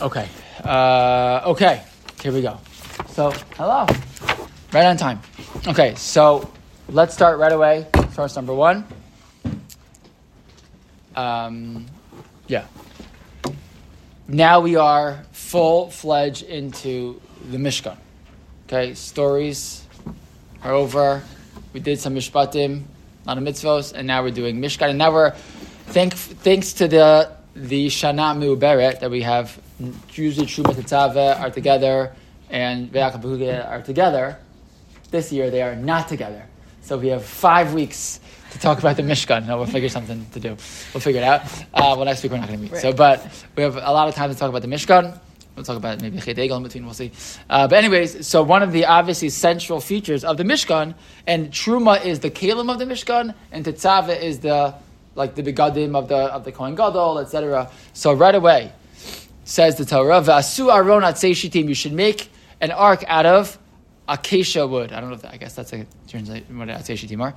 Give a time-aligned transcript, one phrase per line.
[0.00, 0.28] Okay.
[0.62, 1.82] Uh, okay.
[2.22, 2.58] Here we go.
[3.08, 3.86] So, hello.
[4.72, 5.20] Right on time.
[5.66, 6.50] Okay, so
[6.88, 7.86] let's start right away.
[8.12, 8.86] Source number one.
[11.16, 11.86] Um,
[12.46, 12.66] yeah.
[14.28, 17.20] Now we are full fledged into
[17.50, 17.96] the Mishkan.
[18.66, 19.84] Okay, stories
[20.62, 21.22] are over.
[21.72, 22.82] We did some mishpatim,
[23.24, 24.90] a lot of mitzvos, and now we're doing Mishkan.
[24.90, 25.30] And now we're,
[25.86, 29.58] thank, thanks to the the Shana Mu'beret that we have,
[30.12, 32.12] usually Truma Tetzaveh are together
[32.50, 34.38] and Ve'akabuge are together.
[35.10, 36.44] This year they are not together.
[36.82, 38.20] So we have five weeks
[38.52, 39.46] to talk about the Mishkan.
[39.46, 40.56] No, we'll figure something to do.
[40.94, 41.42] We'll figure it out.
[41.74, 42.72] Uh, well, next week we're not going to meet.
[42.72, 42.82] Right.
[42.82, 45.18] So, but we have a lot of time to talk about the Mishkan.
[45.54, 46.84] We'll talk about maybe Chet in between.
[46.84, 47.10] We'll see.
[47.50, 50.94] Uh, but anyways, so one of the obviously central features of the Mishkan,
[51.26, 54.74] and Truma is the Kalim of the Mishkan, and Tetzaveh is the
[55.16, 57.68] like the begadim of the of the Kohen Gadol, etc.
[57.92, 58.72] So right away,
[59.48, 62.30] says the Torah, "Vasu aron shitim." You should make
[62.60, 63.58] an ark out of
[64.06, 64.92] acacia wood.
[64.92, 67.32] I don't know if that, I guess that's a translation what shitim are.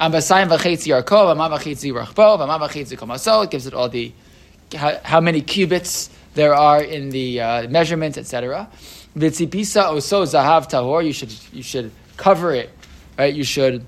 [0.00, 3.44] Ambasayim v'chetzi arkov, amam v'chetzi rachbo, amam v'chetzi.
[3.44, 4.12] It gives it all the
[4.74, 8.68] how, how, many cubits there are in the uh, measurements, etc.
[9.16, 11.06] V'tzipisa oso zahav tahor.
[11.06, 12.70] You should you should cover it,
[13.16, 13.32] right?
[13.32, 13.86] You should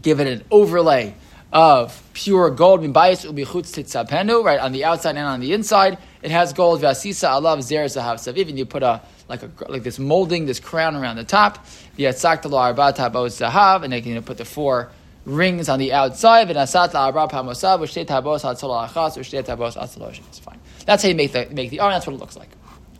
[0.00, 1.14] give it an overlay
[1.52, 5.98] of pure gold, bias will chutz titzapenu, right on the outside and on the inside.
[6.22, 6.80] It has gold.
[6.80, 10.60] Vasisa alav zer zahav saviv, and you put a like a like this molding, this
[10.60, 11.66] crown around the top.
[11.98, 14.90] V'yatzak lo arba tabos zahav, and they can put the four
[15.26, 16.48] rings on the outside.
[16.48, 20.58] V'nasat la arba pamosav v'shtei tabos hatzol achas v'shtei tabos hatzol It's fine.
[20.86, 21.92] That's how you make the make the aron.
[21.92, 22.50] That's what it looks like.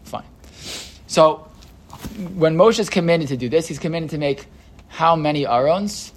[0.04, 0.24] Fine.
[1.06, 1.48] So
[2.34, 4.46] when Moshe is commanded to do this, he's commanded to make
[4.88, 6.11] how many arons?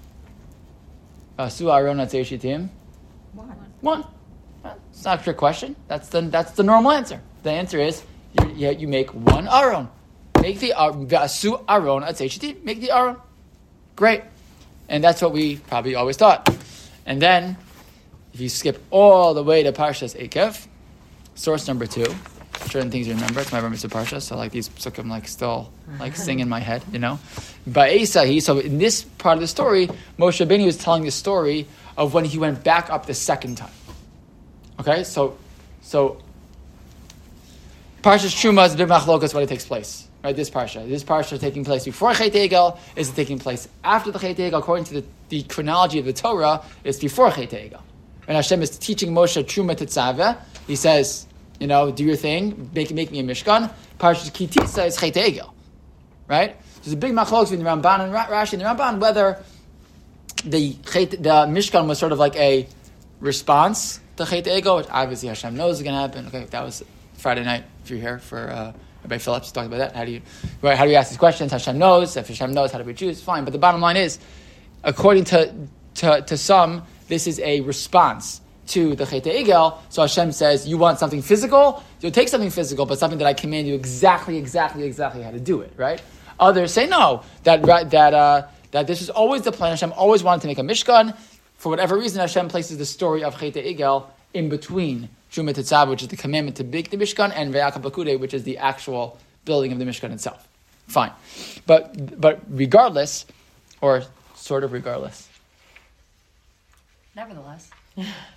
[1.37, 2.69] Asu Aron Shitim?
[3.33, 3.49] One.
[3.81, 4.05] One.
[4.91, 5.75] It's not a trick question.
[5.87, 7.21] That's the, that's the normal answer.
[7.43, 8.03] The answer is
[8.55, 9.89] you, you, make one Aron.
[10.41, 12.63] Make the Asu Aron Shitim.
[12.63, 13.17] Make the Aron.
[13.95, 14.23] Great.
[14.87, 16.49] And that's what we probably always thought.
[17.05, 17.57] And then,
[18.33, 20.67] if you skip all the way to Parshas Ekev,
[21.35, 22.13] source number two,
[22.65, 23.39] certain things you remember.
[23.41, 26.59] It's my Bar Mitzvah Parsha, so like these psukim like still like sing in my
[26.59, 27.19] head, you know.
[27.65, 31.67] But Esahi, so in this part of the story, Moshe Beni was telling the story
[31.97, 33.71] of when he went back up the second time.
[34.79, 35.37] Okay, so
[35.81, 36.21] so
[38.05, 40.07] Parshas Truma is big machlokas when it takes place.
[40.23, 40.87] Right, this parsha.
[40.87, 42.77] This parsha is taking place before Chet Egel.
[42.95, 44.57] Is it taking place after the Chet Egel?
[44.57, 47.81] According to the, the chronology of the Torah, it's before Chet Egel.
[48.27, 50.37] And Hashem is teaching Moshe Truma Tetzaveh.
[50.67, 51.24] He says,
[51.59, 53.71] you know, do your thing, make, make me a Mishkan.
[53.99, 55.51] Parshas Kitisa is Chet Egel,
[56.27, 56.55] right?
[56.83, 59.43] There's a big machlok between the Ramban and Rashi and the Ramban whether
[60.43, 62.67] the the Mishkan was sort of like a
[63.19, 66.27] response to Chet Egel, which obviously Hashem knows is going to happen.
[66.27, 66.83] Okay, that was
[67.17, 67.63] Friday night.
[67.83, 68.73] If you're here for uh,
[69.03, 69.95] Rabbi Phillips talked about that.
[69.95, 70.21] How do you
[70.61, 71.51] right, how do you ask these questions?
[71.51, 72.17] Hashem knows.
[72.17, 73.21] If Hashem knows, how do we choose?
[73.21, 73.45] Fine.
[73.45, 74.19] But the bottom line is,
[74.83, 75.53] according to
[75.95, 79.77] to, to some, this is a response to the Chet Egel.
[79.89, 81.83] So Hashem says, you want something physical?
[82.01, 85.39] You'll take something physical, but something that I command you exactly, exactly, exactly how to
[85.39, 86.01] do it, right?
[86.39, 89.71] Others say no, that, that, uh, that this is always the plan.
[89.71, 91.15] Hashem always wanted to make a Mishkan.
[91.57, 96.01] For whatever reason, Hashem places the story of Chet Egel in between Truma Tetzaveh, which
[96.01, 99.71] is the commandment to make the Mishkan, and Ve'aka Bakude, which is the actual building
[99.71, 100.47] of the Mishkan itself.
[100.87, 101.11] Fine.
[101.65, 103.25] But, but regardless,
[103.81, 104.03] or
[104.35, 105.29] sort of regardless.
[107.15, 107.69] Nevertheless.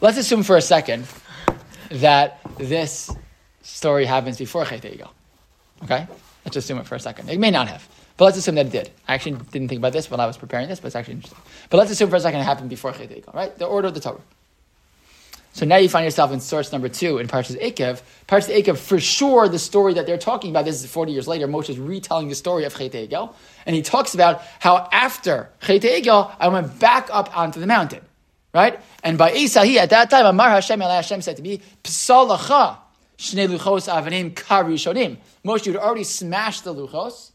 [0.00, 1.06] Let's assume for a second
[1.90, 3.10] that this
[3.62, 5.10] story happens before Chet Egel.
[5.84, 6.06] Okay?
[6.44, 7.28] Let's assume it for a second.
[7.28, 7.88] It may not have.
[8.16, 8.90] But let's assume that it did.
[9.06, 11.40] I actually didn't think about this when I was preparing this, but it's actually interesting.
[11.68, 13.56] But let's assume for a second it happened before Chet Egel, right?
[13.58, 14.20] The order of the Torah.
[15.52, 18.02] So now you find yourself in source number two in Parshas Ekev.
[18.28, 21.48] Parshas Ekev, for sure, the story that they're talking about, this is 40 years later,
[21.48, 23.32] Moshe is retelling the story of Chet Egel.
[23.64, 28.02] And he talks about how after Chet Egel, I went back up onto the mountain
[28.56, 28.80] right?
[29.04, 32.78] And by Isahi, at that time, Amar Hashem, Hashem said to me, Psalacha,
[33.18, 35.18] Shnei Luchos Avanim Karishonim.
[35.44, 37.32] Moshe, you'd already smashed the Luchos.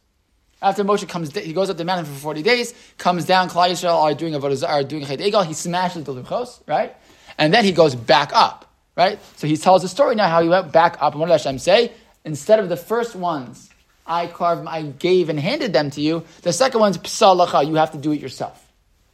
[0.63, 4.01] After Moshe comes, he goes up the mountain for 40 days, comes down, Klal Yisrael
[4.01, 6.95] are doing a are doing Chet Egel, he smashes the Luchos, right?
[7.37, 9.19] And then he goes back up, right?
[9.37, 11.13] So he tells the story now how he went back up.
[11.13, 11.91] And what did Hashem say?
[12.25, 13.69] Instead of the first ones,
[14.07, 16.23] I carved, I gave and handed them to you.
[16.41, 18.67] The second one's psalacha, you have to do it yourself.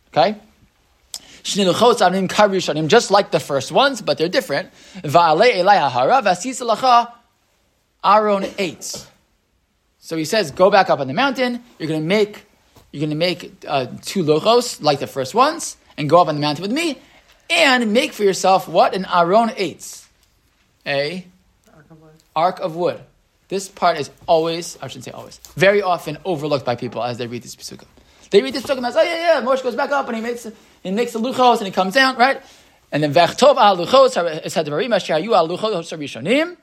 [0.10, 0.38] Okay?
[1.44, 4.70] Just like the first ones, but they're different.
[8.04, 9.08] Aaron ate.
[10.00, 11.64] So he says, go back up on the mountain.
[11.80, 12.46] You're going to make,
[12.92, 16.36] you're going to make uh, two luchos like the first ones, and go up on
[16.36, 17.00] the mountain with me,
[17.50, 20.06] and make for yourself what an Aaron ate,
[20.86, 21.26] a.
[22.36, 23.02] Ark of wood.
[23.48, 27.26] This part is always, I shouldn't say always, very often overlooked by people as they
[27.26, 27.88] read this psukim.
[28.30, 30.46] They read this psukim as, oh yeah, yeah, Moshe goes back up and he makes
[30.88, 32.42] he makes the luchos and he comes down, right?
[32.92, 36.58] And then v'chtov al luchos hayu al luchos rishonim.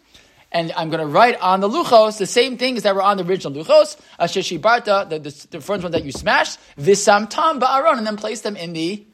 [0.53, 3.25] And I'm going to write on the luchos the same things that were on the
[3.25, 7.99] original luchos, asher shibarta, the, the, the first one that you smashed, visam tam ba'aron,
[7.99, 9.05] and then place them in the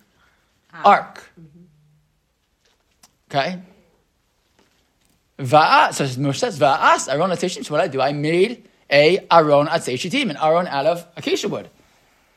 [0.85, 1.25] ark.
[1.41, 1.61] Mm-hmm.
[3.31, 3.61] Okay?
[5.39, 9.67] Va'as, so Moshe says, Va'as, Aron Atzei So what I do, I made a Aron
[9.67, 11.71] Atzei Shitim, an Aron out of acacia wood.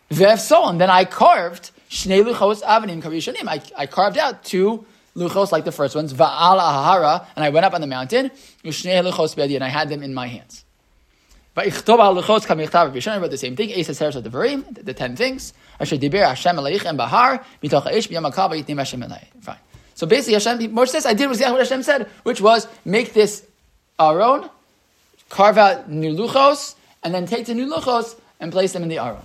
[0.10, 3.48] Ve'ef so, and then I carved Shnei Luchos Avanim Karishanim.
[3.48, 4.84] I, I carved out two
[5.16, 8.32] luchos like the first ones, Va'al Ahara, and I went up on the mountain,
[8.64, 10.66] Shnei Luchos Bedi, and I had them in my hands.
[11.56, 14.24] Va'ichtov al luchos kamichtav Rishon, I wrote the same thing, Eis Haseres of
[14.86, 19.28] the ten things, Asher Diber Hashem Aleichem Bahar, Mitoch Eish B'yam HaKava Yitnim Hashem Elei.
[19.42, 19.58] Fine.
[19.94, 23.46] So basically, Hashem, Moshe says, I did exactly what Hashem said, which was make this
[24.00, 24.50] Aron,
[25.30, 26.74] carve out new luchos,
[27.04, 29.22] and then take the new luchos and place them in the Aron.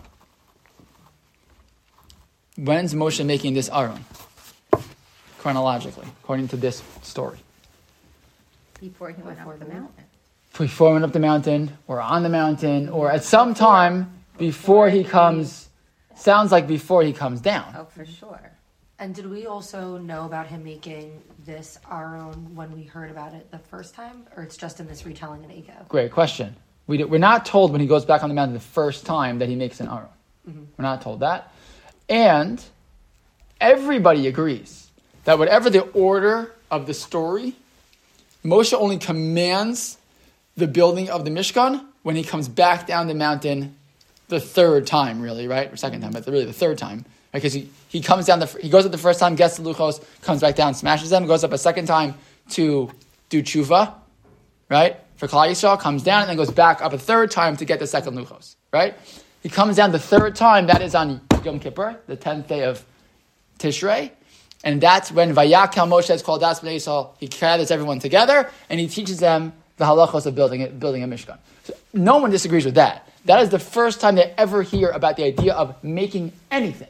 [2.58, 4.04] When's Moshe making this Aron?
[5.38, 7.38] Chronologically, according to this story.
[8.80, 10.04] Before he went up the mountain.
[10.58, 14.90] Before he went up the mountain, or on the mountain, or at some time before
[14.90, 15.68] he comes,
[16.16, 17.72] sounds like before he comes down.
[17.78, 18.50] Oh, for sure.
[18.98, 23.48] And did we also know about him making this aron when we heard about it
[23.52, 25.74] the first time, or it's just in this retelling in Ego?
[25.88, 26.56] Great question.
[26.88, 29.38] We do, we're not told when he goes back on the mountain the first time
[29.38, 30.08] that he makes an Aron.
[30.48, 30.64] Mm-hmm.
[30.76, 31.52] We're not told that.
[32.08, 32.62] And
[33.60, 34.90] everybody agrees
[35.24, 37.54] that whatever the order of the story,
[38.44, 39.98] Moshe only commands
[40.56, 43.76] the building of the Mishkan when he comes back down the mountain
[44.28, 45.72] the third time, really, right?
[45.72, 47.04] Or second time, but really the third time.
[47.32, 50.02] Because he, he comes down, the, he goes up the first time, gets the Luchos,
[50.22, 52.14] comes back down, smashes them, goes up a second time
[52.50, 52.90] to
[53.28, 53.92] do tshuva,
[54.70, 54.96] right?
[55.16, 57.78] For Klal Yisrael, comes down and then goes back up a third time to get
[57.78, 58.94] the second Luchos, right?
[59.42, 62.84] He comes down the third time, that is on Yom Kippur, the 10th day of
[63.58, 64.10] Tishrei.
[64.64, 67.12] And that's when Vayakel Moshe is called Das Yisrael.
[67.18, 71.38] He gathers everyone together and he teaches them the halachos of building, building a Mishkan.
[71.64, 73.08] So no one disagrees with that.
[73.24, 76.88] That is the first time they ever hear about the idea of making anything.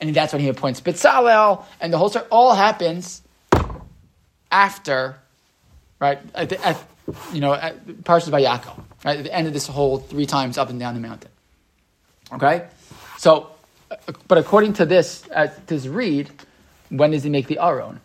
[0.00, 3.22] And that's when he appoints Bitzalel, and the whole story all happens
[4.50, 5.16] after,
[5.98, 6.82] right, at the, at,
[7.32, 10.70] you know, at Parshas Vayakel, right, at the end of this whole three times up
[10.70, 11.30] and down the mountain.
[12.32, 12.66] Okay?
[13.18, 13.50] So,
[14.28, 16.30] but according to this, uh, this read,
[16.88, 18.00] when does he make the Aron?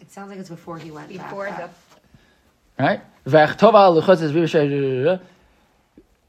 [0.00, 1.70] It sounds like it's before he went Before back
[2.76, 2.82] the.
[2.82, 3.00] Right?
[3.26, 5.20] V'achtov al luchos es v'yishay-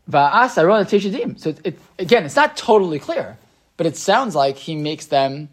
[0.10, 1.40] Va'as aron tishadim.
[1.40, 3.38] So it, it, again, it's not totally clear,
[3.78, 5.50] but it sounds like he makes them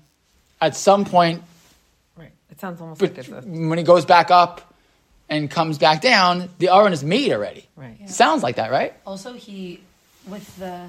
[0.61, 1.43] at some point
[2.17, 2.33] Right.
[2.51, 4.75] It sounds almost but like it's a when he goes back up
[5.29, 7.65] and comes back down, the aron is made already.
[7.77, 8.11] right.
[8.11, 8.93] Sounds like that, right?
[9.07, 9.81] Also, he
[10.27, 10.89] with the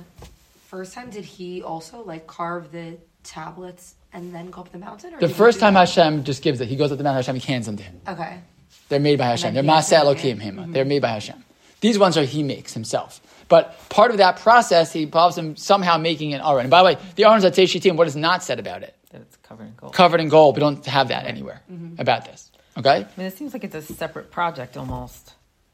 [0.72, 5.14] first time, did he also like carve the tablets and then go up the mountain?
[5.14, 5.90] Or The first time that?
[5.90, 8.00] Hashem just gives it, he goes up the mountain, Hashem, he hands them to him.
[8.08, 8.40] Okay.
[8.88, 9.54] They're made by Hashem.
[9.54, 10.72] They're then he Maseh has to Elokim make Hema.
[10.72, 11.44] They're made by Hashem.
[11.82, 13.20] These ones are he makes himself.
[13.50, 16.62] But part of that process, he involves him somehow making an aron.
[16.62, 18.96] And by the way, the aron's at Teishitim, what is not said about it?
[19.10, 19.94] That it's covered in gold.
[19.94, 20.56] Covered in gold.
[20.56, 22.00] We don't have that anywhere mm-hmm.
[22.00, 22.50] about this.
[22.78, 23.06] Okay?
[23.06, 25.34] I mean, it seems like it's a separate project almost.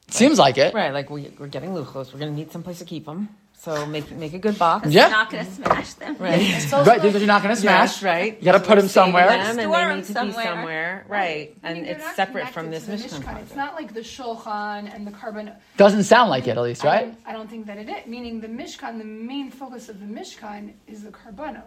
[0.09, 0.73] Seems like it.
[0.73, 0.91] Right.
[0.91, 2.13] Like we, we're getting luchos.
[2.13, 3.29] We're going to need some place to keep them.
[3.59, 4.87] So make make a good box.
[4.89, 5.03] Yeah.
[5.03, 6.15] You're not going to smash them.
[6.19, 6.39] Right.
[6.41, 7.89] It's Right, these are you're not going to smash.
[8.01, 8.37] Yes, right.
[8.37, 9.27] You got to put them somewhere.
[9.27, 10.37] Them and Store they 'em need to somewhere.
[10.37, 11.05] be somewhere.
[11.07, 11.57] Right.
[11.63, 13.41] I mean, And it's separate from this to the Mishkan.
[13.41, 15.55] It's not like the Shulchan and the korban.
[15.75, 17.05] Doesn't sound like it, at least, I right?
[17.05, 18.05] don't, I don't think that it is.
[18.05, 21.63] Meaning the Mishkan, the main focus of the Mishkan is the korbanot.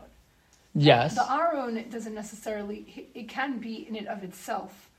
[0.75, 1.17] Yes.
[1.17, 3.11] The Aron doesn't necessarily.
[3.15, 4.90] It can be in and of itself.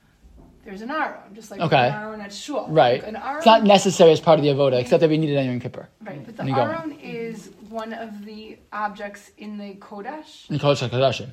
[0.64, 1.88] There's an Aron, just like Okay.
[1.88, 2.68] an Aron at Shul.
[2.68, 3.02] Right.
[3.02, 5.36] An Aron, It's not necessary as part of the avoda, except that we need it
[5.36, 5.88] on Yom Kippur.
[6.00, 6.44] Right, but the.
[6.44, 10.48] Aron is one of the objects in the Kodesh.
[10.50, 11.32] In Kodesh HaKodashim.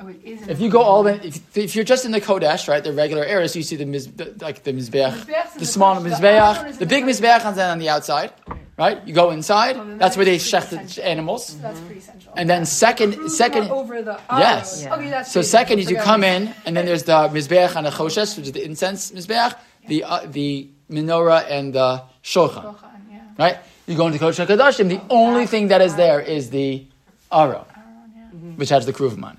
[0.00, 0.42] Oh, it is.
[0.42, 2.82] in If you go all the way, if, if you're just in the Kodesh, right,
[2.84, 6.02] the regular areas, you see the, miz, the like the mizbeach, the the small Kodesh.
[6.04, 8.32] The mizbeach, the big the mizbeach is on the outside,
[8.78, 9.04] right?
[9.06, 9.76] You go inside.
[9.76, 11.04] Oh, then That's where they is pretty shech the essential.
[11.04, 12.32] animals, So that's pretty essential.
[12.36, 14.40] and then second, Who's second, not over the Aron?
[14.40, 14.82] Yes.
[14.84, 14.94] Yeah.
[14.94, 17.90] Okay, that's so second is you come in, and then there's the mizbeach and the
[17.90, 19.56] choshes, which is the incense mizbeach,
[19.88, 23.20] the uh, the menorah and the shulchan, Shulchan, yeah.
[23.36, 23.58] right?
[23.88, 26.86] You go into Kodesh HaKodashim, the only thing that is there is the
[27.32, 29.38] aron, Aron, which has the kruvim on it,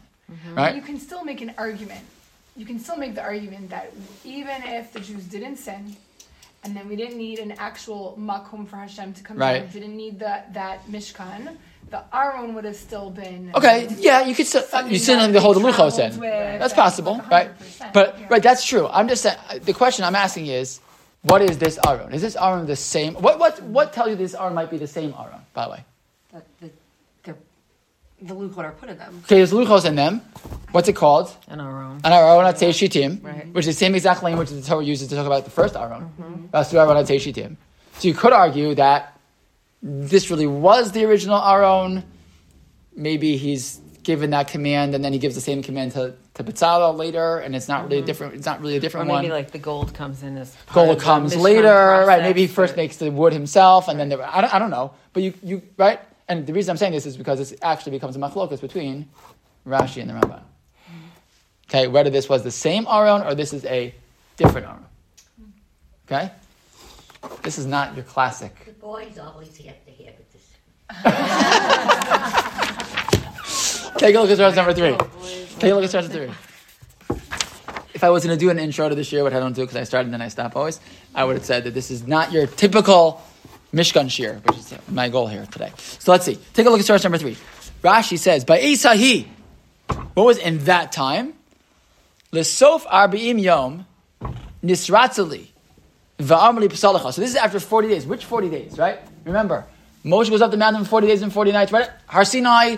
[0.50, 0.76] Mm-hmm.
[0.76, 0.86] You right?
[0.86, 2.02] can still make an argument.
[2.56, 3.94] You can still make the argument that
[4.26, 5.96] even if the Jews didn't sin,
[6.64, 9.60] and then we didn't need an actual makom for Hashem to come Right.
[9.62, 11.56] down, didn't need that that mishkan,
[11.90, 13.52] the Aron would have still been.
[13.56, 15.96] Okay, yeah, you could still uh, you still that have to hold the they luchos
[15.96, 16.60] traveled in.
[16.60, 17.50] That's possible, was right?
[17.94, 18.28] But yeah.
[18.30, 18.88] right, that's true.
[18.88, 19.38] I'm just saying.
[19.64, 20.82] The question I'm asking is,
[21.22, 22.14] what is this aron?
[22.14, 23.14] Is this aron the same?
[23.16, 25.42] What what what tells you this aron might be the same aron?
[25.54, 25.84] By the way,
[26.34, 26.74] That the, the,
[28.22, 29.22] the luchot are put in them.
[29.26, 30.22] okay, there's luchos in them.
[30.72, 31.36] What's it called?
[31.48, 32.02] And our own.
[32.04, 33.48] An aron at shitim, Right.
[33.54, 35.76] which is the same exact language that the Torah uses to talk about the first
[35.76, 36.04] aron.
[36.04, 36.46] Mm-hmm.
[36.52, 37.56] That's the aron at shitim.
[38.00, 39.18] So you could argue that
[39.82, 42.04] this really was the original aron.
[42.96, 46.96] Maybe he's given that command, and then he gives the same command to to Betzalel
[46.98, 48.34] later, and it's not really a different.
[48.36, 49.38] It's not really a Or different maybe one.
[49.38, 52.22] like the gold comes in as part Gola of comes Mishkan later, right?
[52.22, 54.70] Maybe he first but- makes the wood himself, and then the, I, don't, I don't
[54.70, 54.94] know.
[55.14, 56.00] But you, you right?
[56.30, 59.10] And the reason I'm saying this is because this actually becomes a machlokas between
[59.66, 60.44] Rashi and the Ramban.
[61.68, 63.96] Okay, whether this was the same Aron or this is a
[64.38, 64.86] different Aron.
[66.06, 66.32] Okay,
[67.42, 68.54] this is not your classic.
[68.66, 70.54] The boys always have to have it this.
[73.98, 74.96] Take a look at source number three.
[75.60, 76.30] Take a look at source three.
[77.94, 79.62] If I was going to do an intro to this year, what I don't do
[79.62, 80.80] because I start and then I stop always,
[81.14, 83.22] I would have said that this is not your typical
[83.74, 85.72] Mishkan shiur, which is my goal here today.
[85.78, 86.40] So let's see.
[86.54, 87.38] Take a look at source number three.
[87.84, 89.28] Rashi says, by Esahi,
[90.14, 91.34] what was in that time?
[92.34, 93.86] Lesof arbiim yom
[94.64, 95.48] nisratzali
[96.20, 97.14] va'amli psalacha.
[97.14, 98.06] So this is after 40 days.
[98.06, 99.00] Which 40 days, right?
[99.24, 99.66] Remember,
[100.04, 101.90] Moshe goes up the mountain for 40 days and 40 nights, right?
[102.08, 102.78] Har Sinai,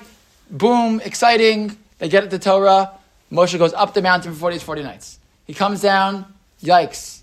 [0.49, 1.77] boom, exciting.
[1.99, 2.91] They get at the Torah.
[3.31, 5.19] Moshe goes up the mountain for 40 days, 40 nights.
[5.47, 6.25] He comes down,
[6.61, 7.21] yikes,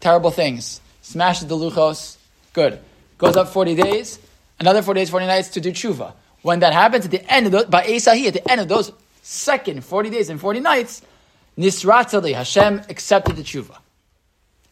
[0.00, 0.80] terrible things.
[1.02, 2.16] Smashes the luchos,
[2.52, 2.78] good.
[3.18, 4.18] Goes up 40 days,
[4.58, 6.12] another 40 days, 40 nights to do tshuva.
[6.42, 8.92] When that happens at the end of those, by Esahi, at the end of those
[9.22, 11.02] second 40 days and 40 nights,
[11.56, 13.78] Nisratali, Hashem accepted the tshuva.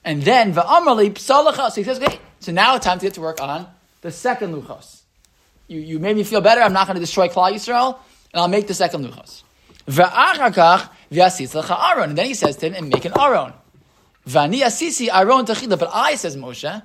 [0.05, 1.71] And then, Va'amrali, psalacha.
[1.71, 3.67] So he says, okay, so now it's time to get to work on
[4.01, 5.03] the second luchos.
[5.69, 7.99] You, you made me feel better, I'm not going to destroy Klal Yisrael,
[8.33, 9.43] and I'll make the second luchos.
[9.87, 12.11] Va'achakach, v'yasis lecha aron.
[12.11, 13.53] And then he says to him, and make an aron.
[14.27, 15.79] Vani asisi aron tachila.
[15.79, 16.83] But I, says Moshe,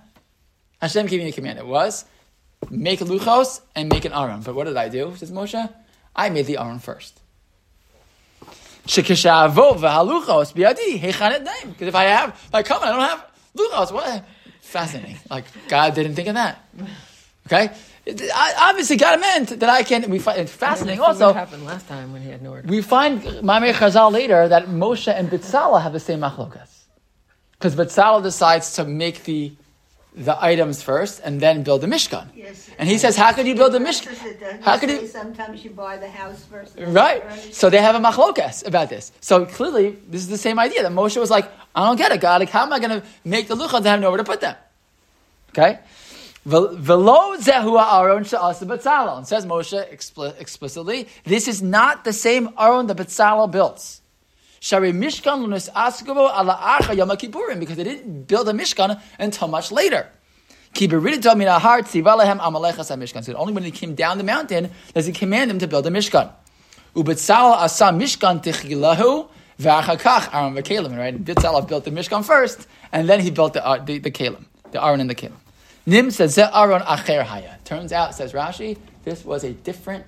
[0.85, 1.57] Hashem gave me a command.
[1.59, 2.05] It was,
[2.69, 4.41] make a luchos and make an aron.
[4.41, 5.69] But what did I do, says Moshe?
[6.15, 7.19] I made the aron first.
[8.87, 11.71] Shekishavo v'haluchos biadi hechanet name.
[11.71, 13.25] Because if I have, if I come and I don't have
[13.57, 14.23] luchos, what?
[14.61, 15.17] Fascinating.
[15.29, 16.63] Like God didn't think of that.
[17.47, 17.69] Okay,
[18.07, 20.09] I, obviously God meant that I can.
[20.09, 20.99] We find it's fascinating.
[20.99, 22.67] What Also, happened last time when he had no order?
[22.67, 26.71] we find Mamei Chazal later that Moshe and Betzalel have the same machlokas.
[27.53, 29.53] Because Betzalel decides to make the
[30.15, 32.27] the items first and then build the Mishkan.
[32.33, 32.69] Yes.
[32.79, 34.15] And he says, how could you build the Mishkan?
[34.61, 36.75] How could you- Sometimes you buy the house first.
[36.79, 37.21] Right.
[37.53, 39.11] So they have a machlokas about this.
[39.19, 42.21] So clearly, this is the same idea that Moshe was like, I don't get it,
[42.21, 42.39] God.
[42.41, 44.55] Like, how am I going to make the luchos and have nowhere to put them?
[45.49, 45.79] Okay?
[46.45, 49.17] Velo zehu aron she'asa Betzalel.
[49.17, 53.99] And says Moshe expli- explicitly, this is not the same aron that Betzalel built.
[54.65, 59.47] Shari Mishkan lunas asgavo ala acha Yom Kippurim, because they didn't build a Mishkan until
[59.47, 60.09] much later.
[60.73, 60.87] So
[63.37, 66.31] only when he came down the mountain does he command them to build a Mishkan.
[66.95, 69.27] Ubetzal asa Mishkan tichilahu
[69.59, 70.97] v'achakach aron v'kelim.
[70.97, 71.23] Right?
[71.23, 74.83] Betzalel built the Mishkan first, and then he built the, uh, the, the Kalim, the
[74.83, 75.35] Aron and the Kalim.
[75.85, 77.59] Nim says, aron acher haya.
[77.65, 80.05] Turns out, says Rashi, this was a different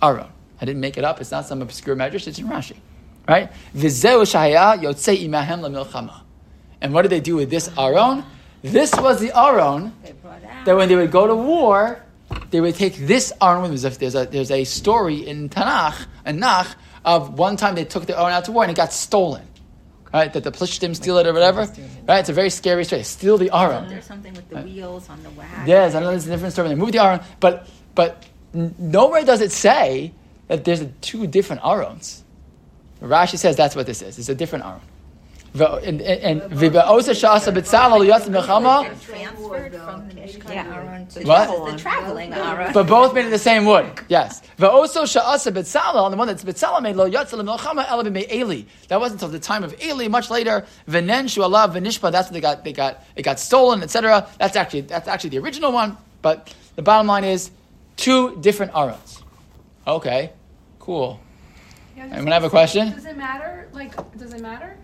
[0.00, 0.28] Aron.
[0.60, 1.20] I didn't make it up.
[1.20, 2.28] It's not some obscure medrash.
[2.28, 2.76] It's in Rashi.
[3.28, 3.50] Right?
[3.74, 6.20] V'zeu shahaya yotzei imahem lamilchama.
[6.80, 8.24] And what did they do with this aron?
[8.62, 10.64] This was the Aron They brought out.
[10.64, 12.02] that when they would go to war,
[12.50, 13.92] they would take this aron with them.
[13.98, 16.66] There's a, there's a story in Tanakh, in Nach,
[17.04, 19.46] of one time they took the aron out to war and it got stolen.
[20.12, 20.32] Right?
[20.32, 21.60] That the Plishtim steal it or whatever.
[22.08, 22.20] Right?
[22.20, 23.02] It's a very scary story.
[23.02, 23.88] Steal the Aron.
[23.88, 25.66] There's something with the wheels on the wagon.
[25.66, 26.68] Yes, I know there's a different story.
[26.68, 30.12] They moved the Aron, but but nowhere does it say
[30.48, 32.22] that there's two different Arons.
[33.06, 34.18] Rashi says that's what this is.
[34.18, 34.80] It's a different Aron.
[35.54, 38.84] Ve- And and v'be'osa sha'asa b'tzalel yatz milchama.
[39.02, 41.72] Transferred from the Mishkan Aron to What?
[41.72, 42.72] the traveling Aron.
[42.74, 43.86] But both made of the same wood.
[44.08, 44.42] Yes.
[44.58, 48.62] Ve'oso sha'asa b'tzalel, and the one that's b'tzalel made lo yatz milchama ela b'mei Eli.
[48.88, 50.66] That wasn't until the time of Eli, much later.
[50.88, 52.12] V'nen shu'alav v'nishpa.
[52.12, 52.62] That's what they got.
[52.62, 53.02] They got.
[53.14, 54.28] It got stolen, etc.
[54.38, 55.96] That's actually that's actually the original one.
[56.20, 57.50] But the bottom line is
[57.96, 59.22] two different arons.
[59.86, 60.32] Okay.
[60.80, 61.18] Cool.
[61.96, 62.90] Yeah, Anyone have a question?
[62.92, 63.68] Does it matter?
[63.72, 64.76] Like, does it matter?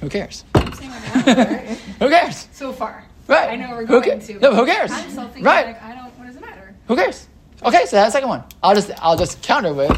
[0.00, 0.44] Who cares?
[0.54, 1.80] I'm saying it matters.
[1.98, 2.48] Who cares?
[2.52, 3.04] so far.
[3.26, 3.50] Right.
[3.50, 4.38] I know we're Who going ca- to.
[4.40, 4.90] No, who cares?
[4.90, 5.66] I'm still thinking, Right.
[5.66, 6.74] like, I don't, what does it matter?
[6.86, 7.28] Who cares?
[7.62, 8.44] Okay, so that's the second one.
[8.62, 9.90] I'll just I'll just counter with,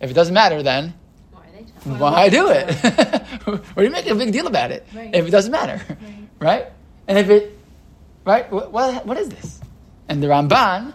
[0.00, 0.94] if it doesn't matter, then
[1.32, 1.50] Why are
[1.90, 2.72] they why do it?
[3.44, 5.12] what are you making a big deal about it Right.
[5.14, 5.80] if it doesn't matter,
[6.38, 6.66] right?
[7.08, 7.58] And if it,
[8.24, 8.50] right?
[8.52, 9.60] What, what, what is this?
[10.08, 10.92] And the Ramban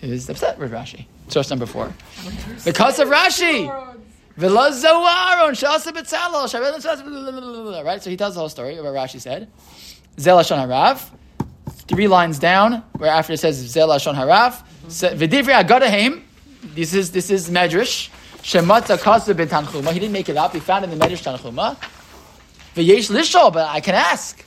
[0.00, 1.06] is upset with Rashi.
[1.28, 1.92] Source number four.
[2.64, 3.68] Because of Rashi.
[4.38, 4.56] Right, so
[8.08, 9.48] he tells the whole story of what Rashi said.
[10.18, 11.10] Zel Lashon Harav.
[11.86, 14.62] Three lines down, where after it says Zel Lashon Harav.
[14.86, 16.22] V'divrei Agadahem.
[16.74, 18.08] This is this is Medrash.
[18.38, 19.92] Shematza kasu b'tanchuma.
[19.92, 20.54] He didn't make it up.
[20.54, 21.76] He found it in the Medrash Tanchuma.
[22.74, 24.42] V'yesh lishol, but I can ask.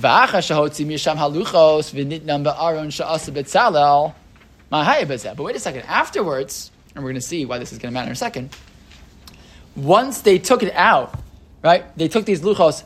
[0.00, 4.14] V'acha shahotzi misham haluchos v'nitnam ba'aron sha'asa b'zeh.
[5.36, 5.82] But wait a second.
[5.82, 8.56] Afterwards, and we're going to see why this is going to matter in a second.
[9.76, 11.18] Once they took it out,
[11.62, 11.96] right?
[11.96, 12.82] They took these luchos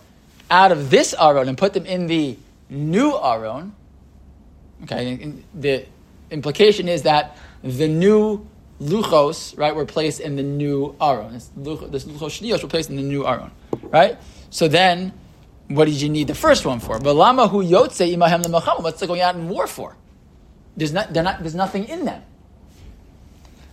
[0.51, 2.37] out of this aron and put them in the
[2.69, 3.75] new aron.
[4.83, 5.87] Okay, the
[6.31, 8.47] implication is that the new
[8.81, 11.35] luchos, right, were placed in the new aron.
[11.35, 13.51] This luch- this luchos shniyos were placed in the new aron,
[13.83, 14.19] right?
[14.51, 15.13] So then,
[15.69, 16.99] what did you need the first one for?
[16.99, 18.83] Balama hu yotze imahem lemacham.
[18.83, 19.97] What's going out in war for?
[20.77, 22.23] There's not, not, there's nothing in them.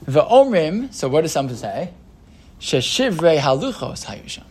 [0.03, 0.93] The omrim.
[0.93, 1.91] So what does some say?
[2.59, 4.43] Sheshivrei haluchos hayusham.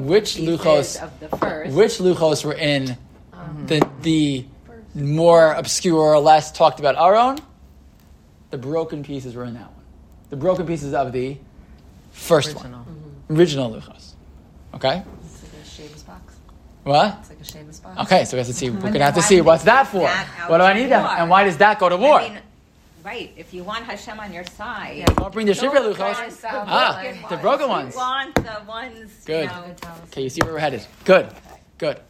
[0.00, 1.74] Which pieces luchos- Of the first.
[1.74, 2.96] Which luchos were in
[3.32, 4.46] um, the the
[4.94, 7.38] more obscure, or less talked about Aron?
[8.50, 9.84] The broken pieces were in that one.
[10.30, 11.36] The broken pieces of the
[12.12, 12.80] first Original.
[12.80, 14.12] one, original luchos.
[14.74, 16.34] Okay, It's like a shemos box.
[16.84, 17.16] what?
[17.20, 18.00] It's like a shemos box.
[18.12, 18.70] Okay, so we have to see.
[18.70, 20.02] We're then gonna have to see what's that for.
[20.02, 21.18] that What do I need that?
[21.20, 22.20] And why does that go to war?
[22.20, 22.38] I mean,
[23.04, 23.32] right.
[23.36, 26.44] If you want Hashem on your side, Don't bring the shivra luchos.
[26.44, 27.42] Ah, broken the ones.
[27.42, 27.96] broken You ones.
[27.96, 29.12] want the ones.
[29.24, 29.44] Good.
[29.44, 29.74] You know,
[30.08, 30.86] Okay, you see where we're headed.
[31.04, 31.28] Good,
[31.78, 32.00] good.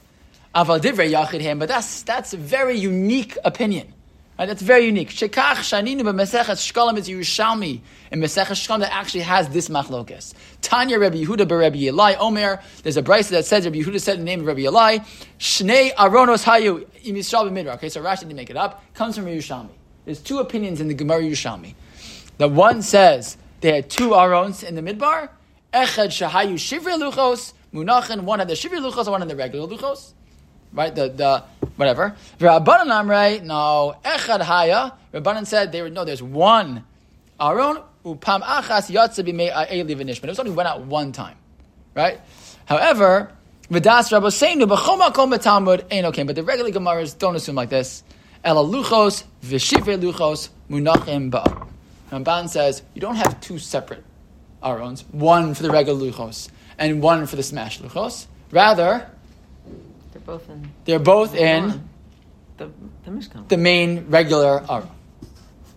[0.54, 3.92] Aval divrei yachid him, but that's that's a very unique opinion.
[4.38, 5.10] Right, that's very unique.
[5.10, 10.34] Shekach shaninu b'meseches shkolim is Yerushalmi in meseches shkolim that actually has this machlokes.
[10.60, 12.60] Tanya Rebbe Yehuda beRebbe Yelai Omer.
[12.82, 15.04] There's a brisa that says Rebbe Yehuda said the name of Rebbe Yelai.
[15.38, 17.74] Shnei aronos hayu im Yisrael b'midbar.
[17.74, 18.82] Okay, so Rashi didn't make it up.
[18.94, 19.70] Comes from Yerushalmi.
[20.04, 21.74] There's two opinions in the Gemara Yerushalmi.
[22.36, 25.30] The one says they had two arons in the midbar.
[25.72, 28.22] Echad shahayu shivri luchos munachin.
[28.22, 30.12] One had the shivri luchos, one had the regular luchos.
[30.72, 31.44] Right, the the
[31.76, 32.16] whatever.
[32.38, 34.92] Rabbanan amrei no echad haya.
[35.12, 36.04] Rabbanan said they were no.
[36.04, 36.84] There's one
[37.40, 40.24] aron upam achas yatsa b'mei eli v'nishman.
[40.24, 41.36] It was only went out one time,
[41.94, 42.20] right?
[42.66, 43.30] However,
[43.70, 46.24] v'das rabboseinu b'chol makom b'talmud ain't okay.
[46.24, 48.02] But the regular gemaras don't assume like this.
[48.44, 51.68] Ela luchos v'shivri luchos munachim ba'aron.
[52.12, 54.04] Ramban says you don't have two separate
[54.62, 58.26] arons, one for the regular luchos and one for the smash luchos.
[58.50, 59.10] Rather,
[60.12, 61.88] They're both in they're both in
[62.56, 62.70] the,
[63.04, 63.48] the Mishkan.
[63.48, 64.90] the main regular aron.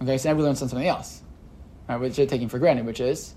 [0.01, 1.21] Okay, so now we learned something else,
[1.89, 3.33] right, which you're taking for granted, which is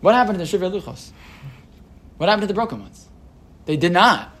[0.00, 1.10] what happened to the shivra luchos?
[2.18, 3.08] What happened to the broken ones?
[3.64, 4.32] They did not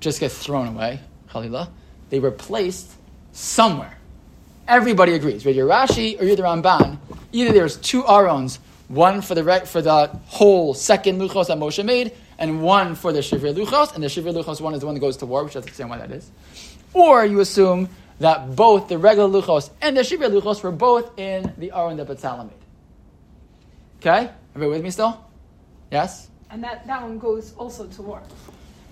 [0.00, 1.68] just get thrown away, Khalila.
[2.08, 2.90] They were placed
[3.32, 3.96] somewhere.
[4.68, 5.44] Everybody agrees.
[5.44, 6.98] Whether you're Rashi or you're the Ramban,
[7.32, 11.84] either there's two arons, one for the re- for the whole second luchos that Moshe
[11.84, 14.94] made, and one for the shivri luchos, and the shivri luchos one is the one
[14.94, 16.30] that goes to war, which I explain why that is.
[16.92, 17.88] Or you assume
[18.18, 22.06] that both the regular luchos and the shivri luchos were both in the aron that
[22.06, 22.54] Batzalel made.
[24.00, 25.24] Okay, everybody with me still?
[25.90, 26.28] Yes.
[26.50, 28.22] And that, that one goes also to war.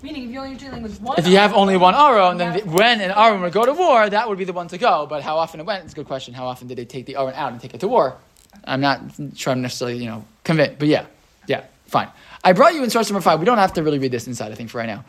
[0.01, 1.17] Meaning, if you're only dealing with one.
[1.19, 2.63] If you have only one aron, then Yeah.
[2.63, 5.05] when an aron would go to war, that would be the one to go.
[5.09, 5.83] But how often it went?
[5.83, 6.33] It's a good question.
[6.33, 8.15] How often did they take the aron out and take it to war?
[8.63, 9.01] I'm not
[9.35, 10.79] sure I'm necessarily, you know, convinced.
[10.79, 11.05] But yeah,
[11.47, 12.07] yeah, fine.
[12.43, 13.39] I brought you in source number five.
[13.39, 15.03] We don't have to really read this inside, I think, for right now.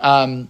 [0.00, 0.48] Um,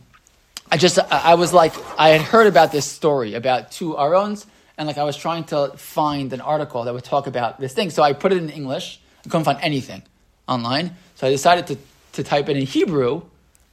[0.70, 4.46] I just, I, I was like, I had heard about this story about two arons,
[4.78, 7.90] and like I was trying to find an article that would talk about this thing.
[7.90, 8.98] So I put it in English.
[9.24, 10.02] I couldn't find anything
[10.48, 10.96] online.
[11.16, 11.76] So I decided to,
[12.14, 13.22] to type it in Hebrew,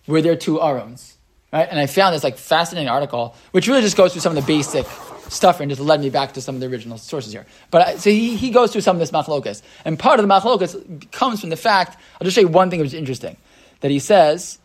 [0.07, 1.15] were there two arons?
[1.51, 1.67] Right?
[1.69, 4.47] And I found this like fascinating article, which really just goes through some of the
[4.47, 4.85] basic
[5.29, 7.45] stuff and just led me back to some of the original sources here.
[7.71, 9.61] But I, so he, he goes through some of this machlokas.
[9.85, 12.79] And part of the machlokas comes from the fact, I'll just show you one thing
[12.79, 13.37] which is interesting,
[13.81, 14.59] that he says,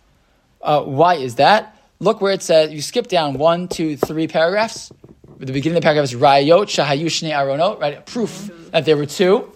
[0.62, 1.78] uh, why is that?
[2.00, 4.90] Look where it says, you skip down one, two, three paragraphs.
[5.40, 8.04] At the beginning of the paragraph is Rayot Shahayu Shnei Aronot, right?
[8.06, 9.53] Proof that there were two.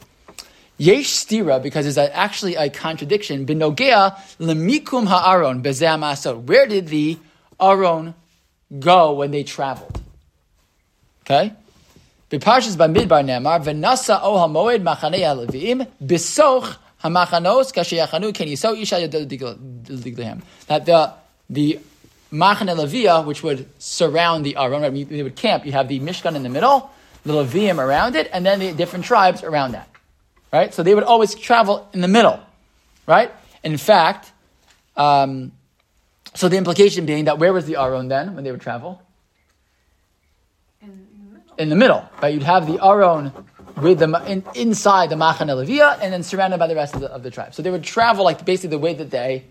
[0.78, 3.44] Yesh stira, because a, actually a contradiction.
[3.44, 6.42] Binogea lemikum ha'aron bezeh masot.
[6.42, 7.18] Where did the
[7.58, 8.14] aron
[8.78, 10.00] go when they traveled?
[11.22, 11.52] Okay?
[12.30, 20.42] B'parshas b'midbar nemar v'nasa o hamoed machanei ha'leviim b'soch ha'machanos kasheyachanu ken yisou isha yododiglihem.
[20.68, 21.12] That the,
[21.50, 21.80] the
[22.32, 25.08] Machane Levia, which would surround the Aron, right?
[25.08, 25.64] they would camp.
[25.64, 26.90] You have the Mishkan in the middle,
[27.24, 29.88] the Levium around it, and then the different tribes around that.
[30.52, 30.72] Right?
[30.72, 32.40] So they would always travel in the middle.
[33.06, 33.30] Right?
[33.62, 34.32] In fact,
[34.96, 35.52] um,
[36.34, 39.02] so the implication being that where was the Aron then when they would travel?
[40.80, 41.54] In the middle.
[41.58, 42.08] In the middle.
[42.22, 42.34] Right?
[42.34, 43.32] You'd have the Aron
[43.76, 47.10] with the in, inside the Machane Levia and then surrounded by the rest of the,
[47.10, 47.54] of the tribe.
[47.54, 49.44] So they would travel like basically the way that they,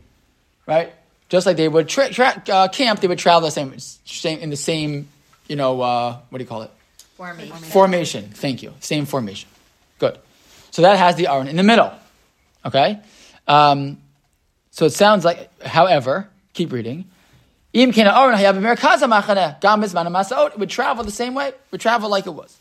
[0.66, 0.94] right?
[1.30, 4.50] Just like they would tra- tra- uh, camp, they would travel the same, same in
[4.50, 5.08] the same,
[5.48, 6.72] you know, uh, what do you call it?
[7.16, 7.58] Formation.
[7.58, 8.30] Formation.
[8.30, 8.74] Thank you.
[8.80, 9.50] Same formation.
[10.78, 11.92] So that has the Aron in the middle.
[12.64, 13.00] Okay.
[13.48, 13.98] Um,
[14.70, 17.06] so it sounds like, however, keep reading.
[17.74, 17.88] It
[20.60, 21.48] would travel the same way.
[21.48, 22.56] It would travel like it was.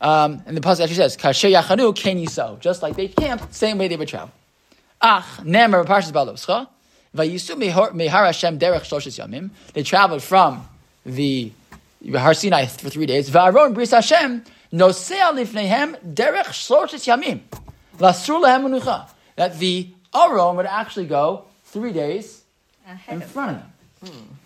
[0.00, 3.76] Um, and the passage actually says, "Kasher yachanu ken yisau," just like they camped, same
[3.76, 4.32] way they would travel.
[5.02, 5.26] Ach
[7.14, 7.58] vayisu.
[9.74, 10.66] They traveled from
[11.04, 11.52] the
[12.14, 13.28] Har Sinai for three days.
[14.74, 17.40] Nosea lifnehem derech shloshes yamim.
[17.98, 19.08] Lasur lehem unucha.
[19.36, 22.42] That the Aron would actually go three days
[22.86, 23.62] Ahead in of front
[24.02, 24.38] of them.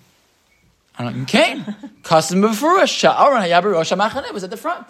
[0.99, 1.23] I don't know.
[1.23, 1.63] Okay.
[2.03, 4.87] Custom of Sha'aron hayaber rosh hamachane was at the front.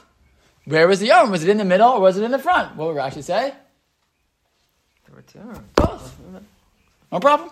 [0.65, 1.31] Where was the Aron?
[1.31, 2.77] Was it in the middle or was it in the front?
[2.77, 3.55] What would Rashi say?
[5.07, 5.63] There were two.
[5.75, 6.19] Both.
[7.11, 7.51] No problem.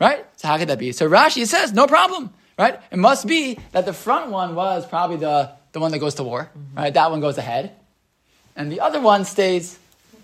[0.00, 0.24] Right?
[0.36, 0.92] So how could that be?
[0.92, 2.30] So Rashi says, no problem.
[2.58, 2.78] Right?
[2.90, 6.22] It must be that the front one was probably the, the one that goes to
[6.22, 6.50] war.
[6.76, 6.92] Right?
[6.92, 7.72] That one goes ahead.
[8.56, 9.78] And the other one stays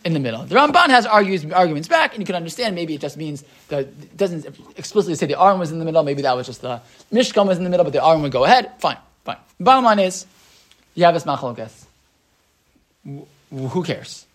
[0.04, 0.44] in the middle.
[0.44, 3.80] The Ramban has argues, arguments back, and you can understand maybe it just means that
[3.80, 6.02] it doesn't explicitly say the Aron was in the middle.
[6.02, 6.80] Maybe that was just the
[7.12, 8.72] Mishkan was in the middle, but the Aron would go ahead.
[8.78, 9.38] Fine, fine.
[9.58, 10.26] Bottom line is,
[10.94, 11.84] you have this machlokas.
[13.04, 14.26] Who cares?